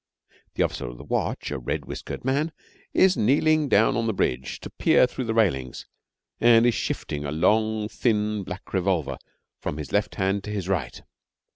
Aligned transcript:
The 0.55 0.63
officer 0.63 0.87
of 0.87 0.97
the 0.97 1.03
watch, 1.03 1.51
a 1.51 1.59
red 1.59 1.85
whiskered 1.85 2.25
man, 2.25 2.51
is 2.91 3.15
kneeling 3.15 3.69
down 3.69 3.95
on 3.95 4.07
the 4.07 4.13
bridge 4.13 4.59
to 4.61 4.71
peer 4.71 5.05
through 5.05 5.25
the 5.25 5.33
railings, 5.35 5.85
and 6.39 6.65
is 6.65 6.73
shifting 6.73 7.23
a 7.23 7.31
long, 7.31 7.87
thin 7.87 8.41
black 8.41 8.73
revolver 8.73 9.19
from 9.59 9.77
his 9.77 9.91
left 9.91 10.15
hand 10.15 10.43
to 10.45 10.49
his 10.49 10.67
right. 10.67 11.03